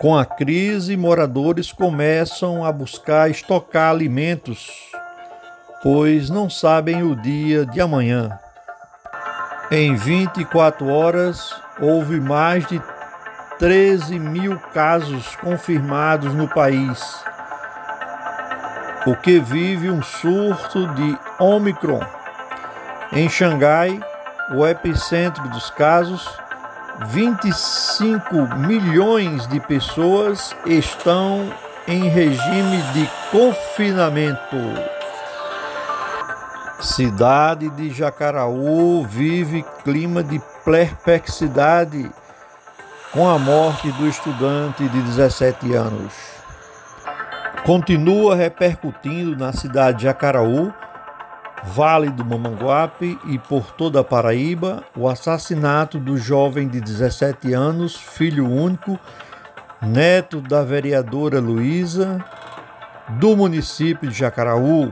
Com 0.00 0.16
a 0.16 0.24
crise, 0.24 0.96
moradores 0.96 1.72
começam 1.72 2.64
a 2.64 2.72
buscar 2.72 3.28
estocar 3.28 3.90
alimentos, 3.90 4.70
pois 5.82 6.30
não 6.30 6.48
sabem 6.48 7.02
o 7.02 7.14
dia 7.14 7.66
de 7.66 7.80
amanhã. 7.80 8.38
Em 9.70 9.94
24 9.94 10.88
horas, 10.88 11.54
houve 11.80 12.18
mais 12.18 12.66
de 12.66 12.80
13 13.60 14.18
mil 14.18 14.58
casos 14.72 15.36
confirmados 15.36 16.32
no 16.32 16.48
país, 16.48 17.22
o 19.06 19.14
que 19.14 19.38
vive 19.38 19.90
um 19.90 20.02
surto 20.02 20.86
de 20.94 21.18
Omicron. 21.38 22.00
Em 23.12 23.28
Xangai, 23.28 24.00
o 24.54 24.66
epicentro 24.66 25.46
dos 25.50 25.68
casos, 25.68 26.26
25 27.08 28.56
milhões 28.56 29.46
de 29.46 29.60
pessoas 29.60 30.56
estão 30.64 31.52
em 31.86 32.08
regime 32.08 32.82
de 32.94 33.10
confinamento. 33.30 34.56
Cidade 36.80 37.68
de 37.68 37.90
Jacaraú 37.90 39.04
vive 39.06 39.62
clima 39.84 40.24
de 40.24 40.40
perplexidade 40.64 42.10
com 43.12 43.28
a 43.28 43.38
morte 43.38 43.90
do 43.92 44.08
estudante 44.08 44.88
de 44.88 45.02
17 45.02 45.74
anos. 45.74 46.12
Continua 47.64 48.34
repercutindo 48.34 49.36
na 49.36 49.52
cidade 49.52 49.98
de 49.98 50.04
Jacaraú 50.04 50.72
Vale 51.62 52.08
do 52.08 52.24
Mamanguape 52.24 53.18
e 53.26 53.38
por 53.38 53.70
toda 53.72 54.00
a 54.00 54.04
Paraíba, 54.04 54.82
o 54.96 55.08
assassinato 55.08 55.98
do 55.98 56.16
jovem 56.16 56.66
de 56.66 56.80
17 56.80 57.52
anos, 57.52 57.94
filho 57.94 58.48
único, 58.48 58.98
neto 59.82 60.40
da 60.40 60.62
vereadora 60.62 61.38
Luísa, 61.38 62.24
do 63.10 63.36
município 63.36 64.08
de 64.08 64.16
Jacaraú. 64.16 64.90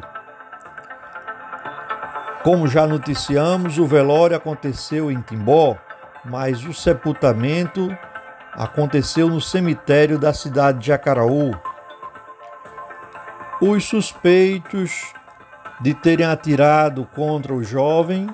Como 2.45 2.69
já 2.69 2.87
noticiamos, 2.87 3.79
o 3.79 3.87
velório 3.87 4.37
aconteceu 4.37 5.11
em 5.11 5.23
Timbó, 5.23 5.77
mas 6.29 6.65
o 6.65 6.75
sepultamento 6.75 7.97
aconteceu 8.53 9.29
no 9.29 9.41
cemitério 9.41 10.19
da 10.19 10.33
cidade 10.33 10.79
de 10.79 10.87
Jacaraú. 10.89 11.55
Os 13.61 13.85
suspeitos 13.85 15.13
de 15.81 15.95
terem 15.95 16.27
atirado 16.27 17.09
contra 17.15 17.53
o 17.53 17.63
jovem 17.63 18.29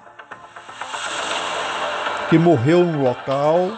que 2.28 2.38
morreu 2.38 2.84
no 2.84 3.02
local, 3.04 3.70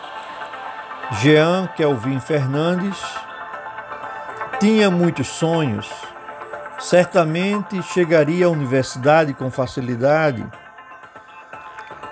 Jean 1.21 1.67
Kelvin 1.77 2.21
Fernandes, 2.21 2.99
tinha 4.61 4.91
muitos 4.91 5.27
sonhos. 5.27 5.91
Certamente 6.79 7.83
chegaria 7.83 8.47
à 8.47 8.51
universidade 8.51 9.35
com 9.35 9.51
facilidade. 9.51 10.47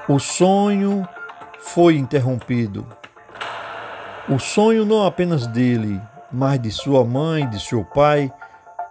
O 0.08 0.18
sonho 0.18 1.06
foi 1.64 1.96
interrompido. 1.96 2.87
O 4.29 4.38
sonho 4.38 4.85
não 4.85 5.05
apenas 5.05 5.46
dele, 5.46 6.00
mas 6.31 6.61
de 6.61 6.70
sua 6.70 7.05
mãe, 7.05 7.48
de 7.48 7.61
seu 7.61 7.85
pai, 7.85 8.33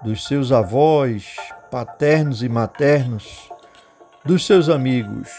dos 0.01 0.25
seus 0.25 0.51
avós, 0.51 1.35
paternos 1.71 2.43
e 2.43 2.49
maternos, 2.49 3.49
dos 4.25 4.45
seus 4.45 4.69
amigos. 4.69 5.29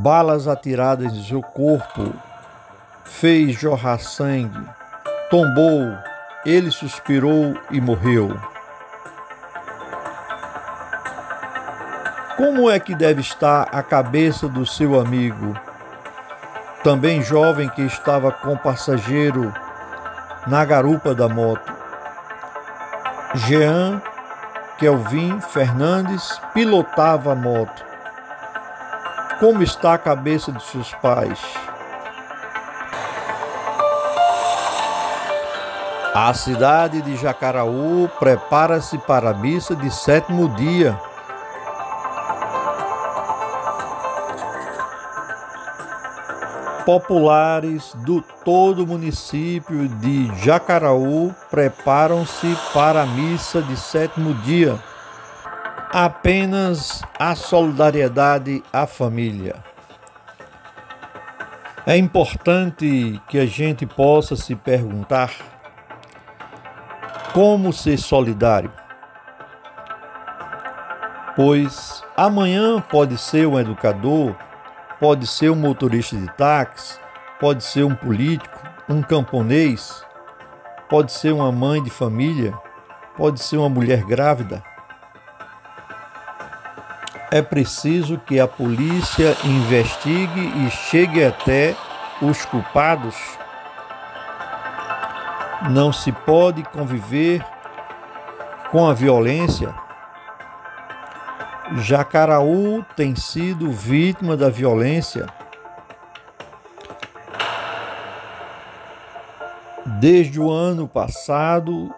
Balas 0.00 0.46
atiradas 0.46 1.12
em 1.12 1.24
seu 1.24 1.42
corpo 1.42 2.12
fez 3.04 3.58
jorrar 3.58 3.98
sangue, 3.98 4.66
tombou, 5.30 5.94
ele 6.46 6.70
suspirou 6.70 7.54
e 7.70 7.80
morreu. 7.80 8.57
Como 12.38 12.70
é 12.70 12.78
que 12.78 12.94
deve 12.94 13.20
estar 13.20 13.68
a 13.72 13.82
cabeça 13.82 14.46
do 14.46 14.64
seu 14.64 15.00
amigo, 15.00 15.58
também 16.84 17.20
jovem 17.20 17.68
que 17.68 17.82
estava 17.82 18.30
com 18.30 18.52
o 18.52 18.56
passageiro 18.56 19.52
na 20.46 20.64
garupa 20.64 21.16
da 21.16 21.28
moto? 21.28 21.72
Jean 23.34 24.00
Kelvin 24.78 25.40
Fernandes 25.40 26.40
pilotava 26.54 27.32
a 27.32 27.34
moto. 27.34 27.84
Como 29.40 29.60
está 29.60 29.94
a 29.94 29.98
cabeça 29.98 30.52
de 30.52 30.62
seus 30.62 30.94
pais? 30.94 31.40
A 36.14 36.32
cidade 36.34 37.02
de 37.02 37.16
Jacaraú 37.16 38.08
prepara-se 38.20 38.96
para 38.96 39.30
a 39.30 39.34
missa 39.34 39.74
de 39.74 39.90
sétimo 39.90 40.48
dia. 40.50 41.07
Populares 46.88 47.92
do 47.96 48.22
todo 48.46 48.82
o 48.82 48.86
município 48.86 49.86
de 50.00 50.34
Jacaraú 50.42 51.34
preparam-se 51.50 52.56
para 52.72 53.02
a 53.02 53.06
missa 53.06 53.60
de 53.60 53.76
sétimo 53.76 54.32
dia. 54.36 54.78
Apenas 55.92 57.02
a 57.18 57.34
solidariedade 57.34 58.62
à 58.72 58.86
família. 58.86 59.56
É 61.84 61.94
importante 61.94 63.20
que 63.28 63.38
a 63.38 63.44
gente 63.44 63.84
possa 63.84 64.34
se 64.34 64.54
perguntar 64.54 65.30
como 67.34 67.70
ser 67.70 67.98
solidário. 67.98 68.72
Pois 71.36 72.02
amanhã 72.16 72.80
pode 72.80 73.18
ser 73.18 73.46
um 73.46 73.60
educador 73.60 74.34
pode 75.00 75.26
ser 75.26 75.50
um 75.50 75.56
motorista 75.56 76.16
de 76.16 76.26
táxi, 76.32 76.98
pode 77.40 77.62
ser 77.62 77.84
um 77.84 77.94
político, 77.94 78.58
um 78.88 79.00
camponês, 79.00 80.04
pode 80.88 81.12
ser 81.12 81.32
uma 81.32 81.52
mãe 81.52 81.82
de 81.82 81.90
família, 81.90 82.52
pode 83.16 83.40
ser 83.40 83.58
uma 83.58 83.68
mulher 83.68 84.04
grávida. 84.04 84.62
É 87.30 87.42
preciso 87.42 88.18
que 88.18 88.40
a 88.40 88.48
polícia 88.48 89.36
investigue 89.44 90.66
e 90.66 90.70
chegue 90.70 91.24
até 91.24 91.76
os 92.22 92.44
culpados. 92.46 93.14
Não 95.70 95.92
se 95.92 96.10
pode 96.10 96.62
conviver 96.62 97.44
com 98.70 98.88
a 98.88 98.94
violência 98.94 99.74
Jacaraú 101.76 102.82
tem 102.96 103.14
sido 103.14 103.70
vítima 103.70 104.36
da 104.36 104.48
violência 104.48 105.26
desde 110.00 110.40
o 110.40 110.50
ano 110.50 110.88
passado 110.88 111.94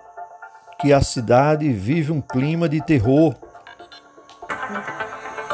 que 0.80 0.92
a 0.92 1.00
cidade 1.00 1.70
vive 1.72 2.10
um 2.10 2.20
clima 2.20 2.68
de 2.68 2.80
terror. 2.80 3.34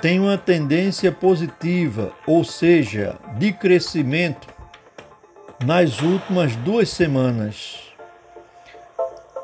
tem 0.00 0.20
uma 0.20 0.36
tendência 0.36 1.10
positiva, 1.10 2.12
ou 2.26 2.44
seja, 2.44 3.16
de 3.38 3.52
crescimento, 3.52 4.46
nas 5.64 6.00
últimas 6.00 6.54
duas 6.56 6.90
semanas. 6.90 7.78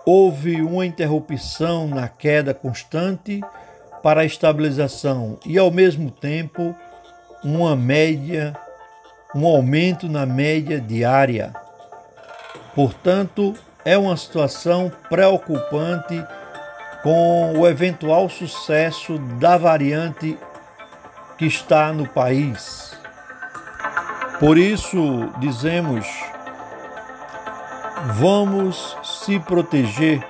Houve 0.04 0.60
uma 0.60 0.84
interrupção 0.84 1.86
na 1.86 2.08
queda 2.08 2.52
constante 2.52 3.40
para 4.02 4.22
a 4.22 4.24
estabilização 4.24 5.38
e, 5.46 5.58
ao 5.58 5.70
mesmo 5.70 6.10
tempo, 6.10 6.74
uma 7.44 7.76
média, 7.76 8.54
um 9.34 9.46
aumento 9.46 10.08
na 10.08 10.26
média 10.26 10.80
diária. 10.80 11.54
Portanto, 12.74 13.54
é 13.84 13.96
uma 13.96 14.16
situação 14.16 14.90
preocupante 15.08 16.24
com 17.02 17.58
o 17.58 17.66
eventual 17.66 18.28
sucesso 18.28 19.18
da 19.38 19.56
variante 19.56 20.38
que 21.36 21.46
está 21.46 21.92
no 21.92 22.06
país. 22.06 23.01
Por 24.42 24.58
isso, 24.58 25.30
dizemos: 25.38 26.04
vamos 28.14 28.96
se 29.04 29.38
proteger. 29.38 30.20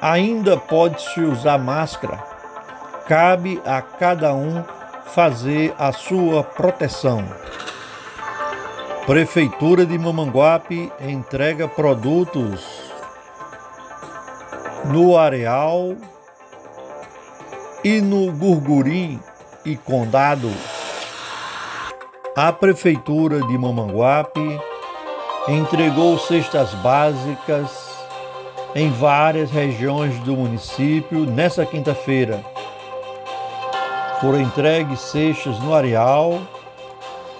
Ainda 0.00 0.56
pode-se 0.56 1.20
usar 1.20 1.56
máscara. 1.56 2.18
Cabe 3.06 3.62
a 3.64 3.80
cada 3.80 4.34
um 4.34 4.64
fazer 5.06 5.72
a 5.78 5.92
sua 5.92 6.42
proteção. 6.42 7.24
Prefeitura 9.06 9.86
de 9.86 9.96
Mamanguape 9.96 10.92
entrega 10.98 11.68
produtos 11.68 12.66
no 14.86 15.16
Areal 15.16 15.94
e 17.84 18.00
no 18.00 18.32
Gurgurim 18.32 19.20
e 19.64 19.76
Condado. 19.76 20.50
A 22.36 22.52
Prefeitura 22.52 23.40
de 23.40 23.56
Mamanguape 23.56 24.60
entregou 25.48 26.18
cestas 26.18 26.74
básicas 26.74 27.94
em 28.74 28.90
várias 28.90 29.50
regiões 29.50 30.18
do 30.20 30.36
município 30.36 31.20
nessa 31.20 31.64
quinta-feira. 31.64 32.44
Foram 34.20 34.40
entregues 34.40 35.00
cestas 35.00 35.58
no 35.60 35.74
Areal, 35.74 36.40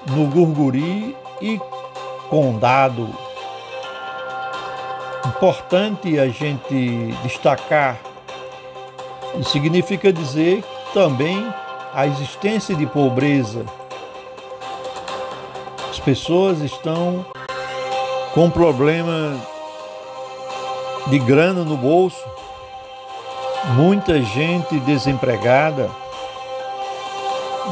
no 0.07 0.27
Gurguri 0.27 1.17
e 1.41 1.61
Condado 2.29 3.25
importante 5.45 6.19
a 6.19 6.29
gente 6.29 7.13
destacar 7.23 7.99
e 9.39 9.45
significa 9.45 10.13
dizer 10.13 10.65
também 10.95 11.47
a 11.93 12.07
existência 12.07 12.75
de 12.75 12.87
pobreza. 12.87 13.67
As 16.05 16.07
pessoas 16.07 16.61
estão 16.61 17.25
com 18.35 18.51
problema 18.51 19.41
de 21.07 21.19
grana 21.19 21.65
no 21.65 21.79
bolso, 21.79 22.23
muita 23.75 24.21
gente 24.21 24.79
desempregada, 24.81 25.91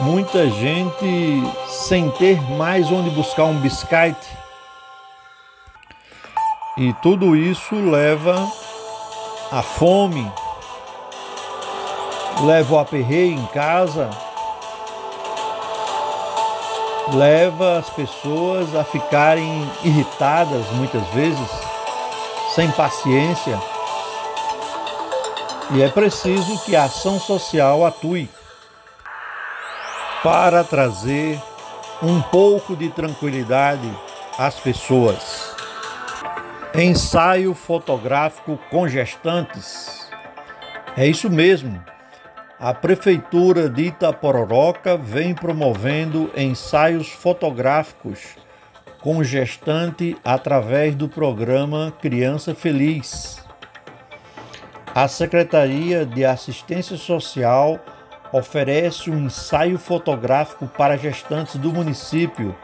muita 0.04 0.48
gente 0.48 1.42
sem 1.68 2.10
ter 2.12 2.40
mais 2.52 2.90
onde 2.90 3.10
buscar 3.10 3.44
um 3.44 3.60
biscate. 3.60 4.30
E 6.78 6.90
tudo 7.02 7.36
isso 7.36 7.74
leva 7.74 8.50
à 9.50 9.60
fome, 9.60 10.32
leva 12.46 12.76
o 12.76 12.78
aperreio 12.78 13.34
em 13.34 13.46
casa, 13.48 14.08
leva 17.12 17.78
as 17.78 17.90
pessoas 17.90 18.74
a 18.74 18.84
ficarem 18.84 19.70
irritadas 19.84 20.66
muitas 20.72 21.06
vezes, 21.08 21.48
sem 22.54 22.70
paciência. 22.70 23.58
E 25.74 25.82
é 25.82 25.88
preciso 25.88 26.62
que 26.64 26.76
a 26.76 26.84
ação 26.84 27.18
social 27.18 27.84
atue 27.86 28.28
para 30.22 30.62
trazer 30.62 31.40
um 32.02 32.20
pouco 32.20 32.76
de 32.76 32.88
tranquilidade 32.90 33.90
às 34.38 34.56
pessoas. 34.56 35.54
Ensaio 36.74 37.54
fotográfico 37.54 38.58
com 38.70 38.88
gestantes. 38.88 40.10
É 40.96 41.06
isso 41.06 41.30
mesmo. 41.30 41.82
A 42.62 42.72
Prefeitura 42.72 43.68
de 43.68 43.86
Itapororoca 43.86 44.96
vem 44.96 45.34
promovendo 45.34 46.30
ensaios 46.36 47.08
fotográficos 47.08 48.36
com 49.00 49.24
gestante 49.24 50.16
através 50.24 50.94
do 50.94 51.08
programa 51.08 51.92
Criança 52.00 52.54
Feliz. 52.54 53.44
A 54.94 55.08
Secretaria 55.08 56.06
de 56.06 56.24
Assistência 56.24 56.96
Social 56.96 57.80
oferece 58.32 59.10
um 59.10 59.24
ensaio 59.24 59.76
fotográfico 59.76 60.68
para 60.68 60.96
gestantes 60.96 61.56
do 61.56 61.72
município 61.72 62.54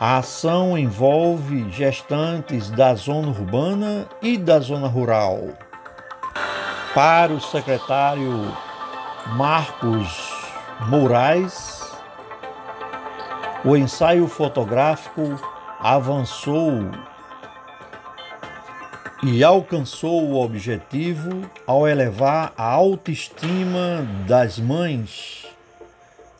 a 0.00 0.18
ação 0.18 0.76
envolve 0.76 1.70
gestantes 1.70 2.68
da 2.68 2.96
zona 2.96 3.28
urbana 3.28 4.08
e 4.20 4.36
da 4.36 4.58
zona 4.58 4.88
rural. 4.88 5.40
Para 6.94 7.32
o 7.32 7.40
secretário 7.40 8.52
Marcos 9.36 10.32
Moraes, 10.88 11.82
o 13.62 13.76
ensaio 13.76 14.26
fotográfico 14.26 15.38
avançou 15.78 16.90
e 19.22 19.44
alcançou 19.44 20.24
o 20.24 20.42
objetivo 20.42 21.48
ao 21.66 21.86
elevar 21.86 22.54
a 22.56 22.64
autoestima 22.64 24.06
das 24.26 24.58
mães 24.58 25.46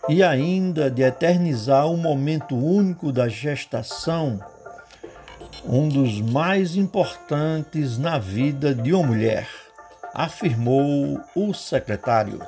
e 0.08 0.22
ainda 0.22 0.90
de 0.90 1.02
eternizar 1.02 1.86
um 1.86 1.96
momento 1.98 2.56
único 2.56 3.12
da 3.12 3.28
gestação, 3.28 4.40
um 5.62 5.88
dos 5.90 6.22
mais 6.22 6.74
importantes 6.74 7.98
na 7.98 8.18
vida 8.18 8.74
de 8.74 8.94
uma 8.94 9.06
mulher, 9.08 9.46
afirmou 10.14 11.20
o 11.34 11.52
secretário. 11.52 12.40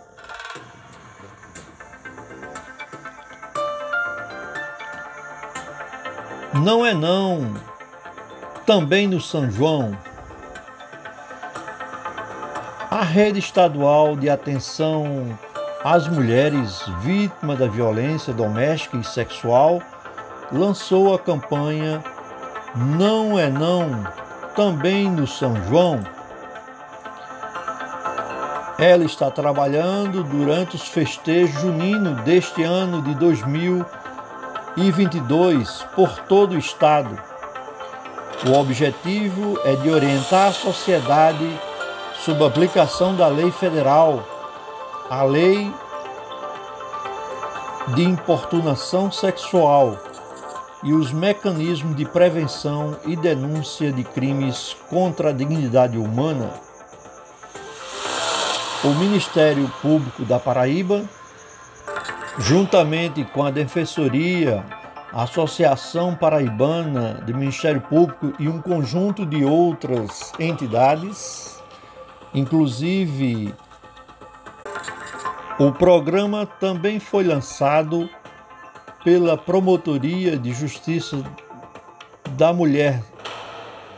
Não 6.53 6.85
é 6.85 6.93
não, 6.93 7.55
também 8.67 9.07
no 9.07 9.21
São 9.21 9.51
João. 9.51 9.97
A 12.91 13.03
rede 13.03 13.39
estadual 13.39 14.17
de 14.17 14.29
atenção 14.29 15.39
as 15.83 16.07
mulheres 16.07 16.85
vítimas 17.01 17.59
da 17.59 17.67
violência 17.67 18.35
doméstica 18.35 18.99
e 18.99 19.05
sexual, 19.05 19.81
lançou 20.53 21.15
a 21.15 21.19
campanha 21.19 22.05
Não 22.75 23.39
é 23.39 23.49
Não, 23.49 24.05
também 24.55 25.11
no 25.11 25.27
São 25.27 25.57
João. 25.69 26.01
Ela 28.79 29.05
está 29.05 29.31
trabalhando 29.31 30.23
durante 30.23 30.77
os 30.77 30.87
festejos 30.87 31.61
juninos 31.63 32.21
deste 32.25 32.63
ano 32.63 33.01
de 33.01 33.15
2021 34.77 35.21
2022 35.21 35.87
por 35.95 36.11
todo 36.29 36.53
o 36.53 36.59
Estado. 36.59 37.19
O 38.47 38.59
objetivo 38.59 39.59
é 39.65 39.75
de 39.77 39.91
orientar 39.91 40.49
a 40.49 40.53
sociedade 40.53 41.61
sob 42.25 42.43
a 42.43 42.47
aplicação 42.47 43.15
da 43.15 43.27
lei 43.29 43.51
federal, 43.51 44.25
a 45.11 45.23
lei 45.23 45.73
de 47.95 48.03
importunação 48.03 49.11
sexual 49.11 49.99
e 50.83 50.93
os 50.93 51.13
mecanismos 51.13 51.97
de 51.97 52.05
prevenção 52.07 52.97
e 53.05 53.17
denúncia 53.17 53.93
de 53.93 54.05
crimes 54.05 54.77
contra 54.89 55.31
a 55.31 55.33
dignidade 55.33 55.99
humana. 55.99 56.51
O 58.83 58.89
Ministério 58.95 59.71
Público 59.83 60.25
da 60.25 60.39
Paraíba, 60.39 61.05
juntamente 62.41 63.23
com 63.23 63.45
a 63.45 63.51
Defensoria, 63.51 64.65
a 65.13 65.25
Associação 65.25 66.15
Paraibana 66.17 67.23
de 67.27 67.35
Ministério 67.35 67.83
Público 67.83 68.33
e 68.39 68.49
um 68.49 68.63
conjunto 68.63 69.27
de 69.27 69.45
outras 69.45 70.33
entidades, 70.39 71.63
inclusive 72.33 73.55
o 75.59 75.71
programa 75.71 76.47
também 76.47 76.99
foi 76.99 77.25
lançado 77.25 78.09
pela 79.05 79.37
Promotoria 79.37 80.39
de 80.39 80.53
Justiça 80.55 81.23
da 82.31 82.53
Mulher 82.53 83.03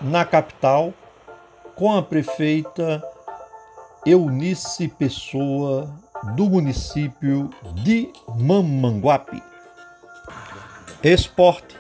na 0.00 0.24
capital, 0.24 0.92
com 1.76 1.96
a 1.96 2.02
prefeita 2.02 3.00
Eunice 4.04 4.88
Pessoa, 4.88 5.88
do 6.34 6.48
município 6.48 7.50
de 7.74 8.10
Mamanguape. 8.36 9.42
Esporte. 11.02 11.76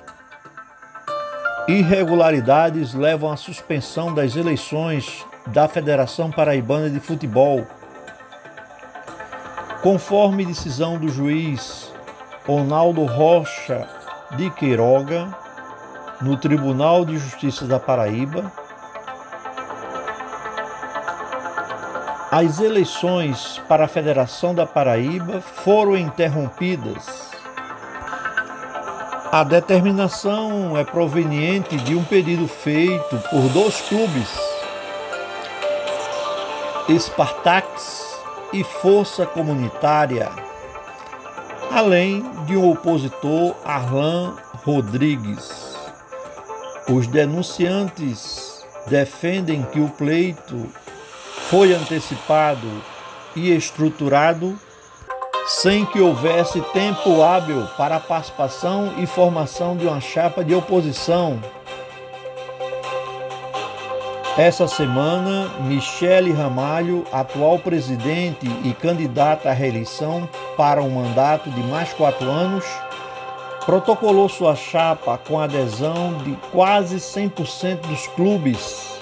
Irregularidades 1.68 2.92
levam 2.92 3.30
à 3.30 3.36
suspensão 3.36 4.12
das 4.12 4.36
eleições 4.36 5.24
da 5.48 5.68
Federação 5.68 6.30
Paraibana 6.30 6.90
de 6.90 7.00
Futebol 7.00 7.64
Conforme 9.82 10.46
decisão 10.46 10.96
do 10.96 11.08
juiz 11.08 11.92
Ronaldo 12.46 13.04
Rocha 13.04 13.88
de 14.36 14.48
Queiroga, 14.50 15.36
no 16.20 16.36
Tribunal 16.36 17.04
de 17.04 17.18
Justiça 17.18 17.66
da 17.66 17.80
Paraíba, 17.80 18.52
as 22.32 22.60
eleições 22.60 23.60
para 23.68 23.84
a 23.84 23.88
Federação 23.88 24.54
da 24.54 24.64
Paraíba 24.64 25.42
foram 25.42 25.94
interrompidas. 25.94 27.30
A 29.30 29.44
determinação 29.44 30.74
é 30.78 30.82
proveniente 30.82 31.76
de 31.76 31.94
um 31.94 32.02
pedido 32.02 32.48
feito 32.48 33.18
por 33.28 33.42
dois 33.50 33.82
clubes, 33.82 34.30
Spartax 36.98 38.18
e 38.50 38.64
força 38.64 39.26
comunitária, 39.26 40.30
além 41.70 42.24
de 42.46 42.56
um 42.56 42.70
opositor, 42.70 43.54
Arlan 43.62 44.36
Rodrigues. 44.64 45.76
Os 46.88 47.06
denunciantes 47.06 48.64
defendem 48.86 49.62
que 49.64 49.80
o 49.80 49.90
pleito 49.90 50.66
foi 51.52 51.74
antecipado 51.74 52.66
e 53.36 53.54
estruturado 53.54 54.58
sem 55.46 55.84
que 55.84 56.00
houvesse 56.00 56.62
tempo 56.72 57.20
hábil 57.20 57.68
para 57.76 57.96
a 57.96 58.00
participação 58.00 58.94
e 58.96 59.04
formação 59.04 59.76
de 59.76 59.86
uma 59.86 60.00
chapa 60.00 60.42
de 60.42 60.54
oposição. 60.54 61.38
Essa 64.38 64.66
semana, 64.66 65.50
Michele 65.60 66.32
Ramalho, 66.32 67.04
atual 67.12 67.58
presidente 67.58 68.50
e 68.64 68.72
candidata 68.72 69.50
à 69.50 69.52
reeleição 69.52 70.26
para 70.56 70.82
um 70.82 70.88
mandato 70.88 71.50
de 71.50 71.62
mais 71.64 71.92
quatro 71.92 72.30
anos, 72.30 72.64
protocolou 73.66 74.26
sua 74.26 74.56
chapa 74.56 75.18
com 75.18 75.38
adesão 75.38 76.14
de 76.24 76.34
quase 76.50 76.96
100% 76.96 77.88
dos 77.88 78.06
clubes 78.06 79.01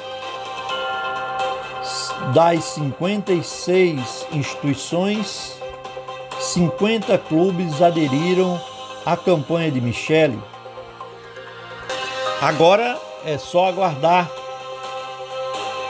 das 2.34 2.64
56 2.64 4.26
instituições, 4.32 5.58
50 6.38 7.18
clubes 7.18 7.82
aderiram 7.82 8.60
à 9.04 9.16
campanha 9.16 9.70
de 9.70 9.80
Michele. 9.80 10.40
Agora 12.40 12.98
é 13.24 13.36
só 13.36 13.68
aguardar 13.68 14.30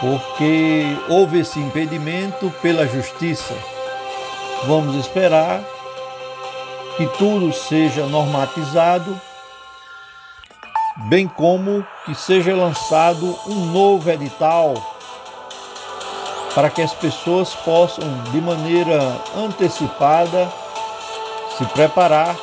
porque 0.00 0.84
houve 1.08 1.40
esse 1.40 1.58
impedimento 1.58 2.50
pela 2.62 2.86
justiça. 2.86 3.54
Vamos 4.64 4.96
esperar 4.96 5.62
que 6.96 7.06
tudo 7.18 7.52
seja 7.52 8.06
normatizado, 8.06 9.20
bem 11.08 11.28
como 11.28 11.86
que 12.04 12.14
seja 12.14 12.54
lançado 12.54 13.38
um 13.46 13.66
novo 13.66 14.10
edital 14.10 14.74
para 16.54 16.70
que 16.70 16.82
as 16.82 16.92
pessoas 16.92 17.54
possam, 17.54 18.04
de 18.32 18.40
maneira 18.40 18.98
antecipada, 19.36 20.50
se 21.56 21.64
preparar 21.66 22.36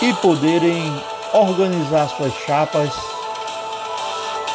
e 0.00 0.12
poderem 0.14 1.02
organizar 1.32 2.08
suas 2.08 2.34
chapas 2.34 2.92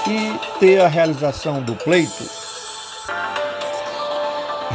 e 0.07 0.59
ter 0.59 0.79
a 0.79 0.87
realização 0.87 1.61
do 1.61 1.75
pleito. 1.75 2.23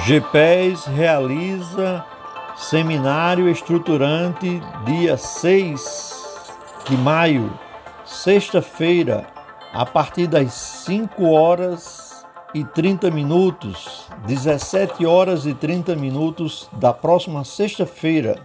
GPES 0.05 0.87
realiza 0.87 2.05
seminário 2.57 3.49
estruturante 3.49 4.63
dia 4.85 5.17
6 5.17 6.13
de 6.87 6.97
maio, 6.97 7.53
sexta-feira, 8.05 9.27
a 9.73 9.87
partir 9.87 10.27
das 10.27 10.53
5 10.53 11.31
horas 11.31 12.02
e 12.55 12.65
30 12.65 13.11
minutos, 13.11 14.07
17 14.27 15.07
horas 15.07 15.47
e 15.47 15.55
30 15.55 15.97
minutos 15.97 16.69
da 16.75 16.93
próxima 16.93 17.45
sexta-feira. 17.45 18.45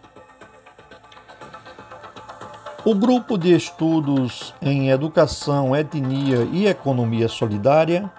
O 2.85 2.95
grupo 2.95 3.37
de 3.37 3.53
estudos 3.53 4.53
em 4.61 4.89
Educação, 4.89 5.75
Etnia 5.75 6.47
e 6.53 6.67
Economia 6.67 7.27
Solidária 7.27 8.09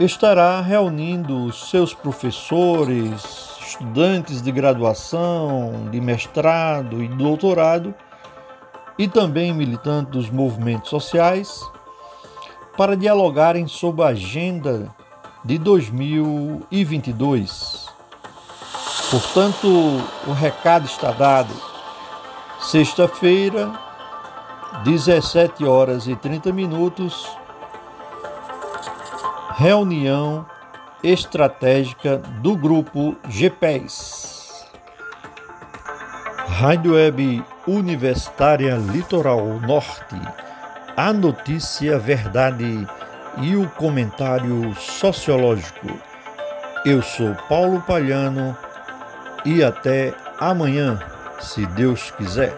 estará 0.00 0.60
reunindo 0.60 1.52
seus 1.52 1.94
professores, 1.94 3.22
estudantes 3.60 4.42
de 4.42 4.50
graduação, 4.50 5.88
de 5.90 6.00
mestrado 6.00 7.00
e 7.00 7.06
doutorado 7.06 7.94
e 8.98 9.06
também 9.06 9.54
militantes 9.54 10.10
dos 10.10 10.30
movimentos 10.30 10.90
sociais 10.90 11.62
para 12.80 12.96
dialogarem 12.96 13.68
sobre 13.68 14.02
a 14.02 14.06
agenda 14.06 14.88
de 15.44 15.58
2022. 15.58 17.86
Portanto, 19.10 19.68
o 20.26 20.32
recado 20.32 20.86
está 20.86 21.10
dado 21.10 21.52
Sexta-feira, 22.58 23.70
17 24.82 25.62
horas 25.66 26.08
e 26.08 26.16
30 26.16 26.54
minutos, 26.54 27.28
reunião 29.56 30.46
estratégica 31.02 32.16
do 32.40 32.56
grupo 32.56 33.14
GPES. 33.28 34.64
Rádio 36.48 36.94
Web 36.94 37.44
Universitária 37.66 38.76
Litoral 38.76 39.44
Norte. 39.60 40.49
A 41.02 41.14
notícia, 41.14 41.98
verdade 41.98 42.86
e 43.38 43.56
o 43.56 43.66
comentário 43.70 44.74
sociológico. 44.74 45.88
Eu 46.84 47.00
sou 47.00 47.34
Paulo 47.48 47.80
Palhano 47.80 48.54
e 49.42 49.64
até 49.64 50.12
amanhã 50.38 51.00
se 51.40 51.64
Deus 51.64 52.10
quiser. 52.10 52.54